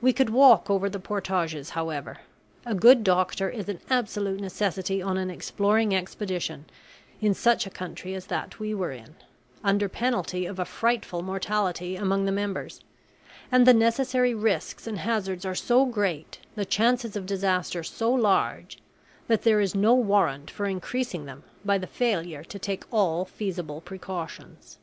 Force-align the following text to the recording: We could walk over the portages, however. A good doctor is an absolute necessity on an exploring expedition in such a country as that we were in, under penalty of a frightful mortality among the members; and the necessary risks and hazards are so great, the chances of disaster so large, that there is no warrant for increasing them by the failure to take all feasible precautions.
We 0.00 0.12
could 0.12 0.30
walk 0.30 0.70
over 0.70 0.88
the 0.88 1.00
portages, 1.00 1.70
however. 1.70 2.18
A 2.64 2.72
good 2.72 3.02
doctor 3.02 3.50
is 3.50 3.68
an 3.68 3.80
absolute 3.90 4.38
necessity 4.40 5.02
on 5.02 5.16
an 5.18 5.28
exploring 5.28 5.92
expedition 5.92 6.66
in 7.20 7.34
such 7.34 7.66
a 7.66 7.70
country 7.70 8.14
as 8.14 8.26
that 8.26 8.60
we 8.60 8.74
were 8.74 8.92
in, 8.92 9.16
under 9.64 9.88
penalty 9.88 10.46
of 10.46 10.60
a 10.60 10.64
frightful 10.64 11.20
mortality 11.20 11.96
among 11.96 12.26
the 12.26 12.30
members; 12.30 12.84
and 13.50 13.66
the 13.66 13.74
necessary 13.74 14.34
risks 14.34 14.86
and 14.86 14.98
hazards 15.00 15.44
are 15.44 15.56
so 15.56 15.84
great, 15.84 16.38
the 16.54 16.64
chances 16.64 17.16
of 17.16 17.26
disaster 17.26 17.82
so 17.82 18.12
large, 18.12 18.78
that 19.26 19.42
there 19.42 19.58
is 19.60 19.74
no 19.74 19.94
warrant 19.96 20.48
for 20.48 20.66
increasing 20.66 21.24
them 21.24 21.42
by 21.64 21.76
the 21.76 21.88
failure 21.88 22.44
to 22.44 22.60
take 22.60 22.84
all 22.92 23.24
feasible 23.24 23.80
precautions. 23.80 24.78